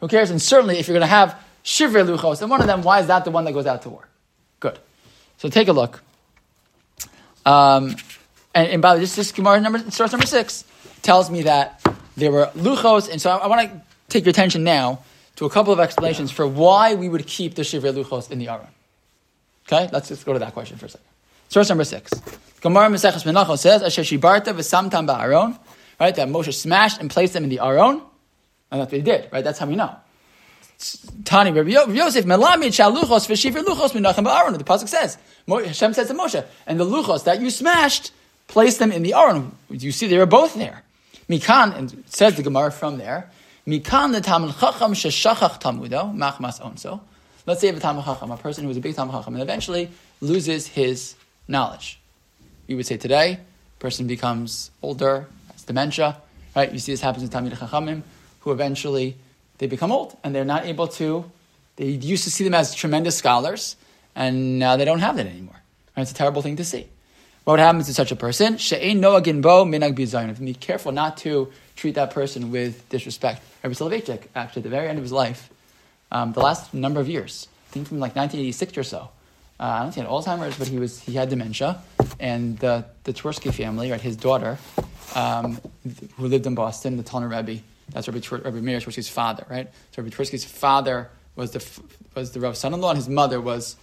[0.00, 0.30] Who cares?
[0.30, 3.06] And certainly, if you're going to have shivrei luchos, and one of them, why is
[3.06, 4.06] that the one that goes out to war?
[4.60, 4.78] Good.
[5.38, 6.02] So take a look.
[7.44, 7.96] Um,
[8.54, 10.64] and, and by the way, this, Gemara number, source number six
[11.02, 11.82] tells me that
[12.16, 15.00] there were luchos, and so I, I want to take your attention now
[15.36, 18.48] to a couple of explanations for why we would keep the shivrei luchos in the
[18.48, 18.66] aron.
[19.66, 21.06] Okay, let's just go to that question for a second.
[21.48, 22.10] Source number six.
[22.60, 25.58] Gemara Maseches Menachos says, "Asher shibarta v'samtam ba'aron."
[26.00, 28.02] Right, that Moshe smashed and placed them in the aron,
[28.70, 29.28] and that's what he did.
[29.32, 29.94] Right, that's how we know.
[31.24, 34.56] Tani Rabbi Yo- Yosef Melamid Shaluchos v'Shivir Luchos Menachem Ba'aron.
[34.58, 38.10] The pasuk says, Hashem says to Moshe, and the luchos that you smashed,
[38.52, 39.56] place them in the aron.
[39.70, 40.82] You see, they were both there.
[41.28, 43.30] Mikan, and says the Gemara from there.
[43.66, 47.00] Mikan the Talmud Chacham sheshachach Talmudo machmas onso.
[47.46, 49.90] Let's say a Talmud Chacham, a person who was a big Talmud Chacham, and eventually
[50.20, 51.14] loses his
[51.48, 51.98] knowledge.
[52.66, 53.40] You would say today,
[53.78, 56.18] person becomes older, has dementia,
[56.54, 56.70] right?
[56.70, 58.02] You see this happens in Talmud Chachamim,
[58.40, 59.16] who eventually
[59.56, 61.24] they become old and they're not able to.
[61.76, 63.76] They used to see them as tremendous scholars,
[64.14, 65.56] and now they don't have that anymore.
[65.96, 66.02] Right?
[66.02, 66.88] It's a terrible thing to see.
[67.44, 68.56] What happens to such a person?
[68.56, 70.38] She'ein noagin bo minag bizayin.
[70.38, 73.42] Be careful not to treat that person with disrespect.
[73.64, 75.50] Rabbi Soloveitchik, actually, at the very end of his life,
[76.12, 79.10] um, the last number of years, I think from like 1986 or so,
[79.58, 81.80] uh, I don't think he had Alzheimer's, but he was he had dementia,
[82.20, 84.58] and the the family, right, his daughter,
[85.16, 85.60] um,
[86.16, 87.60] who lived in Boston, the Talne Rebbe,
[87.92, 89.68] that's Rabbi, Twer- Rabbi Meir father, right?
[89.90, 91.80] So Rabbi Twersky's father was the
[92.14, 93.76] was the Rav's son-in-law, and his mother was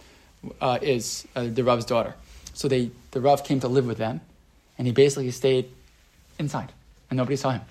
[0.62, 2.14] uh, is uh, the Rav's daughter.
[2.54, 4.20] So they the Rav came to live with them,
[4.78, 5.70] and he basically stayed
[6.38, 6.72] inside,
[7.08, 7.62] and nobody saw him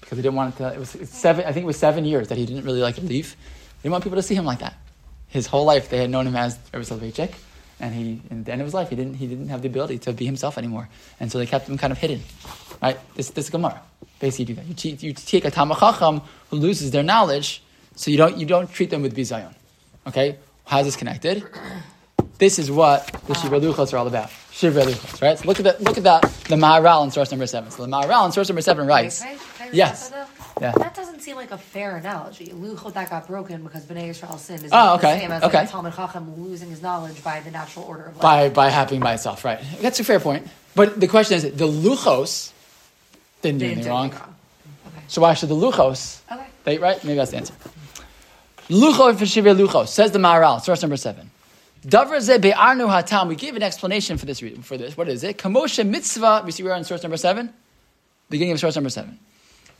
[0.00, 0.72] because he didn't want to.
[0.72, 1.44] It was seven.
[1.44, 3.32] I think it was seven years that he didn't really like to leave.
[3.32, 4.74] He didn't want people to see him like that.
[5.28, 7.34] His whole life, they had known him as Rabbi Soloveitchik,
[7.80, 9.98] and he, in the end of his life, he didn't, he didn't have the ability
[9.98, 10.88] to be himself anymore,
[11.20, 12.22] and so they kept him kind of hidden.
[12.82, 12.98] Right?
[13.14, 13.80] This, this is Gemara.
[14.18, 14.84] Basically, you do that.
[14.84, 17.62] You, you take a Talmud Chacham who loses their knowledge,
[17.94, 19.54] so you don't, you don't treat them with bizayon.
[20.06, 20.38] Okay?
[20.64, 21.44] How's this connected?
[22.38, 23.60] This is what the Shiva ah.
[23.60, 24.30] Luchos are all about.
[24.52, 25.38] Shiva Luchos, right?
[25.38, 25.80] So look at that.
[25.82, 26.22] Look at that.
[26.48, 27.70] The Maharal in source number seven.
[27.70, 29.20] So the Maharal in source number seven writes.
[29.22, 30.08] Can I- can I Yes.
[30.10, 30.28] that.
[30.60, 30.72] Yeah.
[30.72, 32.46] That doesn't seem like a fair analogy.
[32.46, 35.58] Luchot that got broken because Bnei Yisrael sinned is Oh, okay, the same as okay.
[35.58, 38.22] like Talmud Chacham losing his knowledge by the natural order of life.
[38.22, 39.60] by by happening by itself, right?
[39.80, 40.46] That's a fair point.
[40.74, 42.52] But the question is, the luchos
[43.42, 44.10] didn't do anything didn't wrong.
[44.10, 44.34] wrong.
[44.88, 45.04] Okay.
[45.08, 46.20] So why should the luchos?
[46.32, 46.46] Okay.
[46.64, 47.02] They, right?
[47.04, 47.54] Maybe that's the answer.
[48.68, 51.30] Luchos for shivir luchos says the Maharal, source number seven.
[51.86, 53.28] Davar ze be'arnu hatam.
[53.28, 54.40] We gave an explanation for this.
[54.40, 55.38] For this, what is it?
[55.38, 56.42] Kamosha mitzvah.
[56.44, 57.52] We see we're on source number seven,
[58.30, 59.18] beginning of source number seven.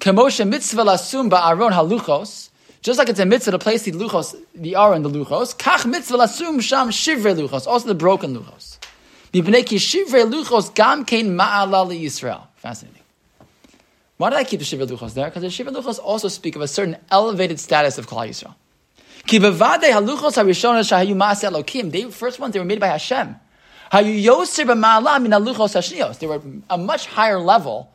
[0.00, 2.50] Kamosha mitzvah lasum ba'aron haluchos.
[2.80, 5.56] Just like it's a mitzvah to place the luchos, the aron, the luchos.
[5.56, 7.66] Kach mitzvah lasum sham shivrei luchos.
[7.66, 8.78] Also the broken luchos.
[9.32, 12.46] Mipnei ki shivrei luchos gam kein ma'ala li Yisrael.
[12.54, 13.02] Fascinating.
[14.18, 15.26] Why did I keep the shivrei luchos there?
[15.26, 18.54] Because the shivrei luchos also speak of a certain elevated status of Klal Yisrael.
[19.28, 22.12] Bevade haluchos harishona shahayu Elokim.
[22.12, 23.36] First ones they were made by Hashem.
[23.92, 26.18] B'ma'ala min haluchos hashnios.
[26.18, 27.92] They were a much higher level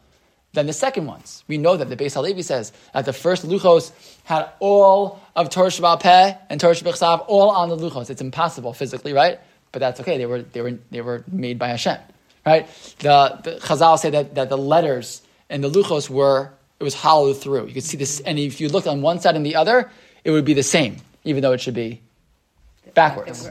[0.53, 1.43] than the second ones.
[1.47, 3.91] We know that the Beis Halevi says that the first luchos
[4.23, 8.09] had all of Torah Sheb'al Peh and Torah Shabbat all on the luchos.
[8.09, 9.39] It's impossible physically, right?
[9.71, 10.17] But that's okay.
[10.17, 11.97] They were they were they were made by Hashem,
[12.45, 12.67] right?
[12.99, 17.41] The, the Chazal say that, that the letters and the luchos were it was hollowed
[17.41, 17.67] through.
[17.67, 19.89] You could see this, and if you looked on one side and the other,
[20.23, 22.01] it would be the same, even though it should be
[22.93, 23.49] backwards.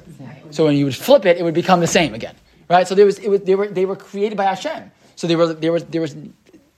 [0.51, 2.35] So when you would flip it, it would become the same again,
[2.69, 2.87] right?
[2.87, 4.91] So there was, it was they were they were created by Hashem.
[5.17, 6.17] So there were there was there was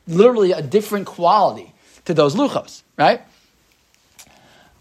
[0.06, 1.72] literally a different quality
[2.04, 3.22] to those luchos, right?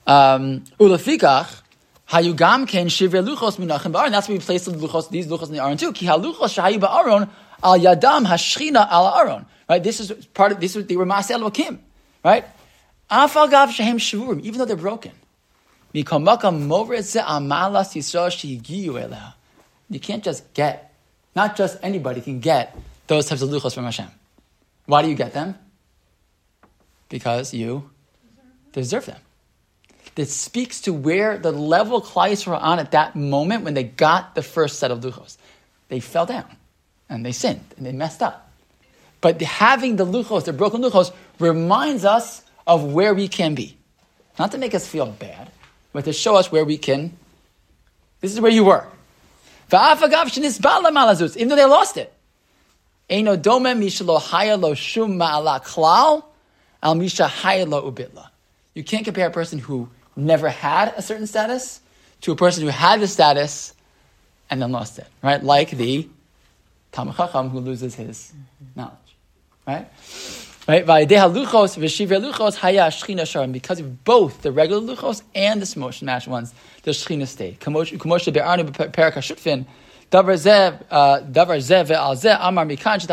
[0.05, 1.61] Um, Ulafikach.
[2.09, 4.11] Hayugam ken shivre luchos munachim ba'aron.
[4.11, 5.93] That's why we place the luchos, these luchos in the aron too.
[5.93, 7.29] Ki haluchos shahayu ba'aron
[7.63, 9.45] al yadam hashchina al aron.
[9.67, 9.81] Right.
[9.81, 10.75] This is part of this.
[10.75, 11.79] Was, they were masel wakim.
[12.23, 12.45] Right.
[13.09, 14.41] Afal gav shehem shavurim.
[14.41, 15.13] Even though they're broken.
[15.93, 16.03] You
[19.99, 20.93] can't just get.
[21.35, 22.75] Not just anybody can get
[23.07, 24.09] those types of luchos from Hashem.
[24.85, 25.55] Why do you get them?
[27.09, 27.89] Because you
[28.71, 29.19] deserve them
[30.15, 34.35] that speaks to where the level Klai were on at that moment when they got
[34.35, 35.37] the first set of luchos.
[35.89, 36.45] They fell down
[37.09, 38.51] and they sinned and they messed up.
[39.21, 43.77] But having the luchos, the broken luchos, reminds us of where we can be.
[44.37, 45.51] Not to make us feel bad,
[45.93, 47.15] but to show us where we can.
[48.19, 48.85] This is where you were.
[49.71, 49.99] Even
[51.49, 52.13] though they lost it.
[53.09, 56.23] Eino dome mishalo haya lo shum ma'ala klal
[56.81, 58.29] al misha haya ubitla.
[58.73, 61.79] You can't compare a person who never had a certain status
[62.21, 63.73] to a person who had the status
[64.49, 65.43] and then lost it, right?
[65.43, 66.07] Like the
[66.91, 68.33] Talmud Chacham who loses his
[68.75, 68.97] knowledge,
[69.67, 69.87] right?
[70.65, 70.85] Right?
[70.85, 71.77] Because
[73.79, 77.57] of both the regular Luchos and the smosh mash ones, the Shechina stay.
[77.59, 79.65] Kamosha Be'arnu Perak HaShutfin.
[80.09, 83.07] Davar uh, ve'al amar machmas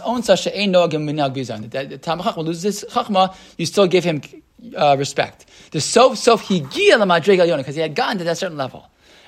[0.00, 1.88] onsa.
[1.88, 4.20] The tam chachma, you still give him
[4.76, 5.46] uh, respect.
[5.70, 7.06] The sof sof higia la
[7.56, 8.88] because he had gotten to that certain level.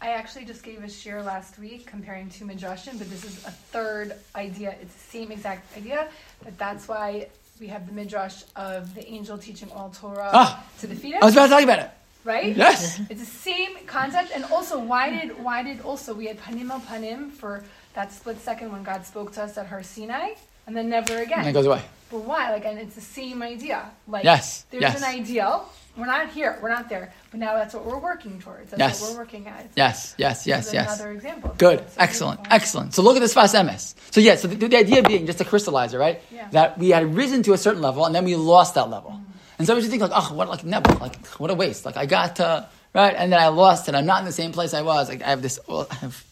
[0.00, 3.50] I actually just gave a share last week comparing to midrashim, but this is a
[3.50, 4.74] third idea.
[4.82, 6.08] It's the same exact idea,
[6.44, 7.28] but that's why
[7.58, 11.22] we have the midrash of the angel teaching all Torah Ah, to the fetus.
[11.22, 11.90] I was about to you about it.
[12.24, 12.54] right?
[12.54, 13.00] Yes.
[13.10, 16.80] It's the same concept, and also why did why did also we had panim al
[16.80, 20.34] panim for that split second when God spoke to us at Har Sinai,
[20.66, 21.40] and then never again.
[21.40, 21.82] And it goes away.
[22.10, 22.52] But why?
[22.52, 23.90] Like, and it's the same idea.
[24.06, 24.98] Like, Yes, there's yes.
[24.98, 25.68] an ideal.
[25.96, 26.58] We're not here.
[26.62, 27.12] We're not there.
[27.30, 28.70] But now that's what we're working towards.
[28.70, 29.00] That's Yes.
[29.00, 29.64] what we're working at.
[29.64, 30.94] It's Yes, yes, this yes, is yes.
[31.00, 31.54] Another example.
[31.56, 32.94] Good, so excellent, excellent.
[32.94, 33.94] So look at this Sfas Emes.
[34.10, 36.20] So yeah, so the, the idea being just to crystallize it, right?
[36.30, 36.48] Yeah.
[36.50, 39.12] That we had risen to a certain level and then we lost that level.
[39.12, 39.32] Mm-hmm.
[39.58, 41.86] And sometimes you think like, oh, what like never, like what a waste.
[41.86, 44.52] Like I got to right, and then I lost and I'm not in the same
[44.52, 45.08] place I was.
[45.08, 45.58] Like I have this.
[45.66, 46.25] Well, I have,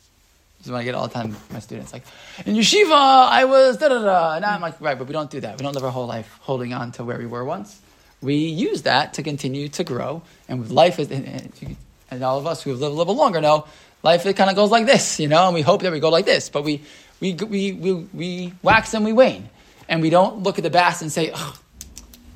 [0.64, 1.36] this is what I get all the time.
[1.52, 2.04] My students like
[2.46, 5.38] in yeshiva, I was da da da, and I'm like right, but we don't do
[5.40, 5.58] that.
[5.58, 7.82] We don't live our whole life holding on to where we were once.
[8.22, 11.10] We use that to continue to grow, and with life is.
[11.10, 13.66] And all of us who have lived a little longer know
[14.02, 16.08] life it kind of goes like this, you know, and we hope that we go
[16.08, 16.80] like this, but we
[17.20, 19.50] we we we, we wax and we wane,
[19.86, 21.58] and we don't look at the past and say, oh,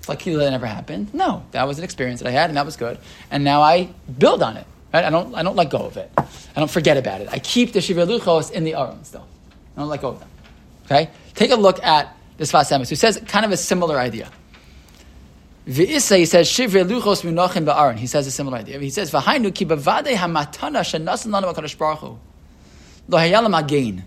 [0.00, 1.14] it's like that never happened.
[1.14, 2.98] No, that was an experience that I had, and that was good,
[3.30, 3.88] and now I
[4.18, 4.66] build on it.
[4.92, 5.04] Right?
[5.04, 6.10] I don't I don't let go of it.
[6.16, 7.28] I don't forget about it.
[7.30, 9.26] I keep the shiva luchos in the aron still.
[9.76, 10.28] I don't let go of them.
[10.86, 14.30] Okay, take a look at this Sfas Emes, who says kind of a similar idea.
[15.66, 17.96] He says, Shivre luchos munachim ba'aron.
[17.96, 18.80] He says a similar idea.
[18.80, 22.18] He says, V'hainu ki bavade hamatana shenasan lanu HaKadosh Baruch Hu.
[23.08, 24.04] Lo hayalam again.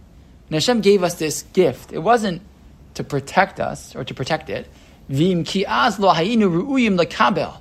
[0.49, 1.93] Hashem gave us this gift.
[1.93, 2.41] It wasn't
[2.95, 4.67] to protect us or to protect it.
[5.09, 7.55] V'im ki az ru'uyim lekabel.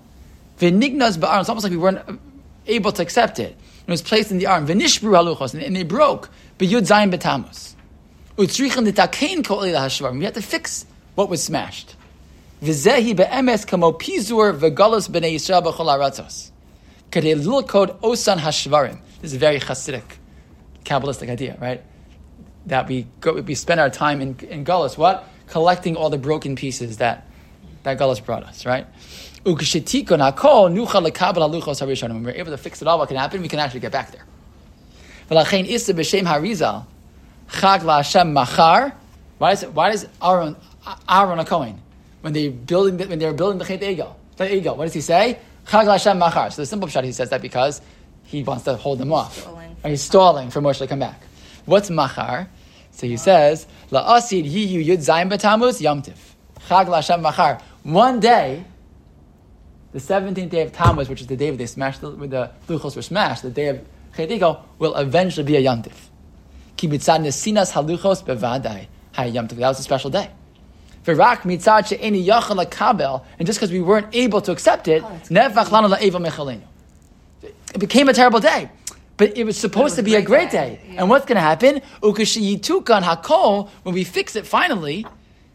[0.58, 1.40] V'nignas ba'aron.
[1.40, 2.00] It's almost like we weren't
[2.70, 3.56] able to accept it.
[3.86, 4.66] It was placed in the arm.
[4.66, 5.54] V'nishbru haluchos.
[5.54, 6.30] And they broke.
[6.58, 7.74] B'yud zayin betamus.
[8.36, 10.18] Utzrichen litakein kol ila hashvarim.
[10.18, 11.96] We had to fix what was smashed.
[12.62, 16.50] V'zehi be'emes kamo pizur v'galus b'nei Yisrael b'chol haratzos.
[17.10, 18.98] Kadei lulkod osan hashvarim.
[19.20, 20.02] This is a very Hasidic,
[20.84, 21.82] Kabbalistic idea, right?
[22.66, 25.28] That we go, we spend our time in, in Gullus, what?
[25.46, 27.26] Collecting all the broken pieces that,
[27.82, 28.86] that Gullus brought us, right?
[29.44, 32.14] Ukeshetikon hakol nucha lekabel haluchos harishonim.
[32.14, 33.40] When we're able to fix it all, what can happen?
[33.40, 34.24] We can actually get back there.
[35.30, 36.84] V'lachein issa b'shem harizal.
[37.48, 38.92] Chag la'Hashem machar.
[39.38, 40.56] Why does why does Aaron
[41.08, 41.80] Aaron a Cohen
[42.20, 44.14] when they building the, when they were building the Chet Egel?
[44.36, 44.76] The Egel.
[44.76, 45.38] What does he say?
[45.66, 46.50] Chag machar.
[46.50, 47.80] So the simple shot he says that because
[48.24, 49.38] he wants to hold them off.
[49.38, 49.76] Stalling.
[49.84, 51.22] He's stalling for Moshe to come back.
[51.64, 52.48] What's machar?
[52.90, 56.16] So he says la'asid yiyu yud zayin b'tamuz yomtiv.
[56.68, 57.60] Chag machar.
[57.82, 58.64] one day,
[59.92, 62.50] the 17th day of Tammuz, which is the day where they smashed the, where the
[62.68, 63.80] luchos were smashed, the day of
[64.14, 65.94] Chediko, will eventually be a yantif.
[66.76, 69.56] Ki mitzad nesinas haluchos bevadai hay yantif.
[69.56, 70.30] That was a special day.
[71.04, 75.20] V'rak mitzad she'eni yachal kabel, and just because we weren't able to accept it, oh,
[75.28, 76.62] nefach lanu la'eva mechalenu.
[77.42, 78.70] It became a terrible day.
[79.16, 80.96] But it was supposed was to be a great day, day.
[80.96, 81.82] And what's going to happen?
[82.00, 85.06] Ukashiyitukan hakol, when we fix it finally,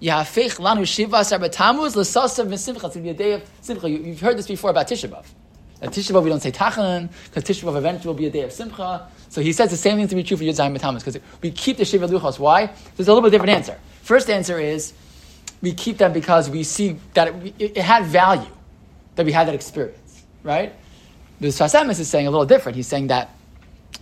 [0.02, 2.76] Yahafech lanu shiva asar Tammuz l'sason v'simcha.
[2.76, 3.90] It's going to be a day of simcha.
[3.90, 5.26] You- You've heard this before about Tisha B'av.
[5.82, 8.42] At Tisha B'av we don't say tachan because Tisha B'av eventually will be a day
[8.42, 9.08] of simcha.
[9.30, 11.52] So he says the same thing to be true for Yud Zayin Tammuz because we
[11.52, 12.40] keep the shivrei luchos.
[12.40, 12.68] Why?
[12.96, 13.78] There's a little bit different answer.
[14.02, 14.94] First answer is
[15.62, 18.50] we keep them because we see that it, it, it had value
[19.16, 20.74] that we had that experience, right?
[21.40, 22.76] The Sfas Emes is saying a little different.
[22.76, 23.32] He's saying that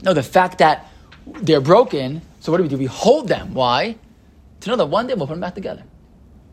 [0.02, 0.88] no, the fact that
[1.26, 2.22] they're broken.
[2.42, 2.78] So what do we do?
[2.78, 3.54] We hold them.
[3.54, 3.96] Why?
[4.64, 5.84] To know that one day we'll put them back together.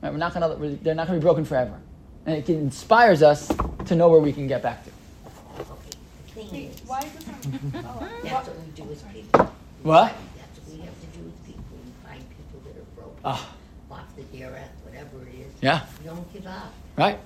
[0.02, 0.10] Right?
[0.10, 0.48] We're not gonna.
[0.56, 1.78] we're- They're not going to be broken forever,
[2.26, 3.52] and it inspires us
[3.86, 4.90] to know where we can get back to.
[5.60, 5.70] Okay,
[6.26, 7.34] the thing Wait, is, why is this on?
[7.76, 9.52] Oh, that's what we do as people.
[9.84, 10.12] What?
[10.36, 11.62] That's what we have to do as people.
[11.84, 13.54] We find people that are broken, Ah.
[13.92, 15.52] off the derech, whatever it is.
[15.60, 15.82] Yeah.
[16.00, 16.72] We Don't give up.
[16.98, 17.18] Right.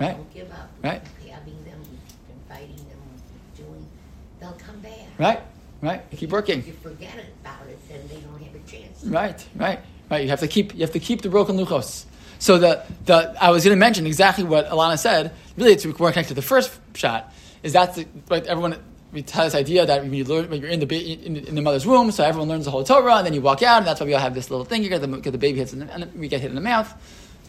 [0.00, 0.16] Right.
[0.16, 0.70] Don't give up.
[0.82, 1.02] We Right.
[1.22, 2.18] keep having them, we keep
[2.50, 3.86] inviting them, we keep doing,
[4.40, 5.06] they'll come back.
[5.18, 5.40] Right.
[5.82, 6.02] Right.
[6.10, 6.58] You keep working.
[6.60, 9.04] If you forget about it, then they don't have a chance.
[9.04, 9.80] Right, right,
[10.12, 10.22] right.
[10.22, 12.04] You have to keep you have to keep the broken luchos.
[12.38, 15.32] So the the I was going to mention exactly what Alana said.
[15.56, 17.24] Really, it's more connected to the first pshat.
[17.62, 18.76] Is that the, like everyone
[19.12, 21.62] we tell this idea that when you learn when you're in the in, in the
[21.62, 24.00] mother's womb, so everyone learns the whole Torah, and then you walk out, and that's
[24.00, 24.82] why we all have this little thing.
[24.82, 26.90] You get the, get the baby hits, the, and we get hit in the mouth.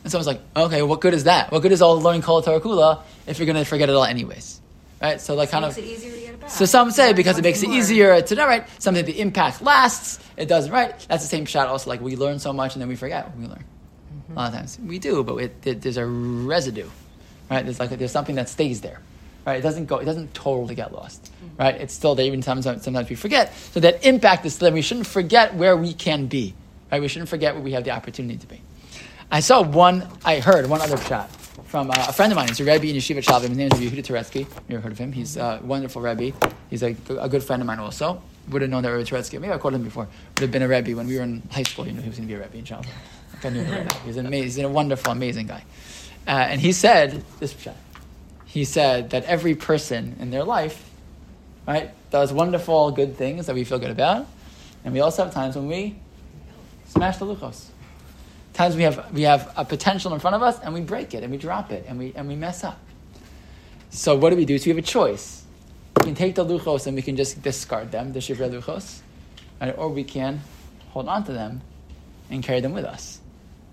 [0.04, 1.50] And someone's like, okay, what good is that?
[1.52, 4.04] What good is all learning Kol Torah Kula if you're going to forget it all
[4.04, 4.60] anyways?
[5.02, 5.20] Right.
[5.20, 6.50] So like kind Makes of it easier to get it back.
[6.50, 7.78] so some say because it makes it more.
[7.78, 8.68] easier to know, right?
[8.82, 10.98] Something the impact lasts, it doesn't, right?
[11.08, 13.38] That's the same pshat also, like we learn so much and then we forget what
[13.38, 13.64] we learn.
[13.64, 14.34] Mm-hmm.
[14.34, 14.80] A lot of times.
[14.86, 16.90] We do, but it, it, there's a residue,
[17.50, 17.64] right?
[17.64, 19.00] There's like, there's something that stays there,
[19.46, 19.58] right?
[19.60, 21.62] It doesn't go, it doesn't totally get lost, mm-hmm.
[21.62, 21.76] right?
[21.80, 23.54] It's still there, even sometimes, sometimes we forget.
[23.56, 24.74] So that impact is still there.
[24.74, 26.54] We shouldn't forget where we can be,
[26.92, 27.02] right?
[27.02, 28.62] We shouldn't forget where we have the opportunity to be.
[29.32, 31.28] I saw one, I heard one other pshat
[31.66, 32.50] from uh, a friend of mine.
[32.50, 33.50] He's a Rebbe in Yeshiva Shaalvim.
[33.50, 34.42] His name is Yehuda Turetsky.
[34.70, 35.12] You ever heard of him?
[35.12, 36.38] He's a wonderful Rebbe.
[36.70, 38.22] He's a, a good friend of mine also.
[38.50, 39.40] Would have known that Rebbe Turetsky.
[39.40, 40.08] Maybe I called him before.
[40.36, 41.86] Would have been a Rebbe when we were in high school.
[41.86, 42.88] You knew he was going to be a Rebbe in Shaalvim.
[43.34, 43.88] Like I knew him.
[44.06, 45.64] He's an amazing, he's a wonderful, amazing guy.
[46.28, 47.56] Uh, and he said, this.
[48.46, 50.90] He said that every person in their life,
[51.68, 54.28] right, does wonderful, good things that we feel good about.
[54.86, 55.96] And we also have times when we
[56.86, 57.70] smash the luchos
[58.54, 61.24] times we have we have a potential in front of us and we break it
[61.24, 62.80] and we drop it and we and we mess up.
[63.90, 64.58] So what do we do?
[64.58, 65.43] So we have a choice.
[66.04, 69.00] We can take the luchos and we can just discard them, the shivrei luchos,
[69.62, 69.74] right?
[69.78, 70.42] or we can
[70.90, 71.62] hold on to them
[72.30, 73.22] and carry them with us.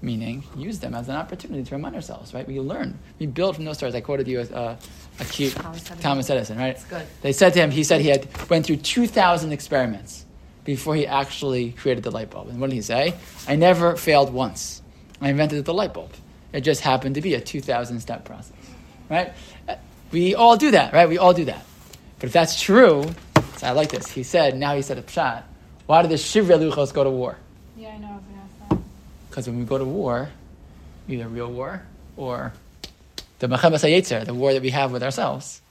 [0.01, 2.47] Meaning, use them as an opportunity to remind ourselves, right?
[2.47, 3.97] We learn, we build from those stories.
[3.97, 4.77] I quoted you as uh,
[5.19, 5.99] a cute Thomas Edison.
[5.99, 6.79] Thomas Edison, right?
[6.89, 7.07] Good.
[7.21, 10.25] They said to him, he said he had went through two thousand experiments
[10.65, 12.49] before he actually created the light bulb.
[12.49, 13.15] And what did he say?
[13.49, 14.83] I never failed once.
[15.21, 16.13] I invented the light bulb.
[16.53, 18.57] It just happened to be a two thousand step process,
[19.11, 19.33] right?
[19.69, 19.75] Uh,
[20.13, 21.09] We all do that, right?
[21.09, 21.65] We all do that.
[22.21, 23.05] But if that's true,
[23.57, 24.11] so I like this.
[24.11, 25.43] He said, now he said a pshat.
[25.87, 27.37] Why did the Shivrei Luchos go to war?
[27.77, 28.09] Yeah, I know.
[28.09, 28.79] I was gonna ask that.
[29.29, 30.29] Because when we go to war,
[31.09, 31.83] either real war
[32.17, 32.53] or
[33.39, 35.63] the Milchemes HaYetzer, the war that we have with ourselves,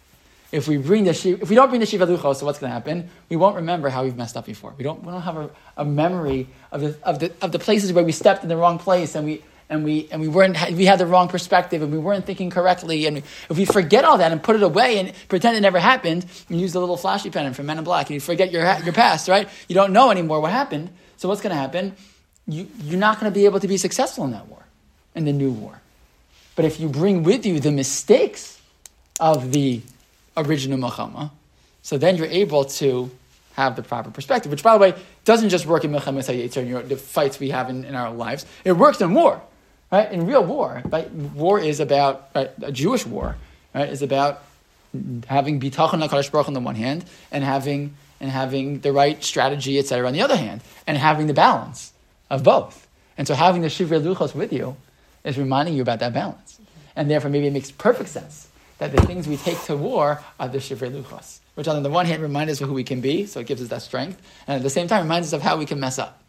[0.51, 2.71] if we bring the Shiv, if we don't bring the Shivrei Luchos, so what's going
[2.71, 3.09] to happen?
[3.29, 4.73] We won't remember how we've messed up before.
[4.75, 7.93] We don't, we don't have a, a memory of the, of, the, of the places
[7.93, 10.85] where we stepped in the wrong place and we, and we, and we, weren't, we
[10.85, 13.05] had the wrong perspective and we weren't thinking correctly.
[13.05, 16.25] And if we forget all that and put it away and pretend it never happened,
[16.49, 18.93] and use the little flashy pen from Men in Black and you forget your, your
[18.93, 19.47] past, right?
[19.67, 20.89] You don't know anymore what happened.
[21.17, 21.95] So what's going to happen?
[22.47, 24.63] You, you're not going to be able to be successful in that war,
[25.13, 25.81] in the new war.
[26.55, 28.59] But if you bring with you the mistakes
[29.19, 29.81] of the
[30.35, 31.29] original milchamah,
[31.83, 33.11] so then you're able to
[33.53, 37.39] have the proper perspective, which, by the way, doesn't just work in milchamah the fights
[37.39, 38.45] we have in, in our lives.
[38.63, 39.41] It works in war,
[39.91, 40.11] right?
[40.11, 41.11] In real war, right?
[41.11, 42.51] War is about, right?
[42.61, 43.35] a Jewish war,
[43.73, 43.89] right?
[43.89, 44.43] Is about
[45.27, 49.77] having bitachon HaKadosh Baruch on the one hand, and having, and having the right strategy,
[49.77, 51.93] etc., on the other hand, and having the balance
[52.29, 52.87] of both.
[53.17, 54.77] And so having the Shivrei Luchos with you
[55.23, 56.59] is reminding you about that balance.
[56.95, 58.47] And therefore, maybe it makes perfect sense
[58.79, 62.05] that the things we take to war are the Shivrei Luchos, which on the one
[62.05, 64.55] hand remind us of who we can be, so it gives us that strength, and
[64.55, 66.21] at the same time reminds us of how we can mess up.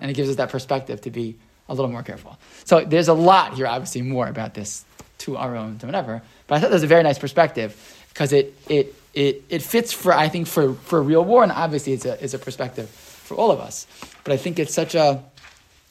[0.00, 1.36] And it gives us that perspective to be
[1.68, 2.38] a little more careful.
[2.64, 4.84] So there's a lot here, obviously, more about this
[5.18, 6.22] to our own, to whatever.
[6.46, 7.76] But I thought that was a very nice perspective
[8.10, 11.92] because it, it, it, it fits for, I think, for, for real war, and obviously
[11.92, 13.86] it's a, it's a perspective for all of us.
[14.24, 15.22] But I think it's such a,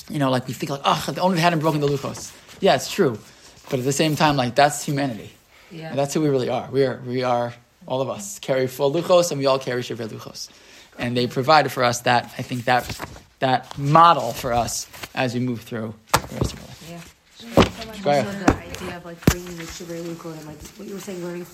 [0.09, 2.33] you know, like we think like, oh, if only hadn't broken the luchos.
[2.61, 3.19] Yeah, it's true.
[3.69, 5.31] But at the same time, like that's humanity.
[5.71, 5.89] Yeah.
[5.89, 6.69] And that's who we really are.
[6.71, 7.53] We are we are
[7.85, 10.49] all of us carry full luchos, and we all carry shivrei luchos.
[10.97, 12.85] And they provided for us that I think that
[13.39, 16.87] that model for us as we move through the rest of our life.
[16.89, 18.01] Yeah.
[18.01, 18.25] Go ahead.
[18.25, 21.23] Also the idea of like bringing the Shivrei Luchos and like what you were saying,
[21.23, 21.45] learning from